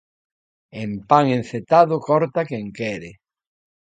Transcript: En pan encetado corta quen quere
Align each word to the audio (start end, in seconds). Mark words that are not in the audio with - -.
En 0.81 0.91
pan 1.09 1.25
encetado 1.37 1.95
corta 2.07 2.47
quen 2.49 2.67
quere 2.77 3.11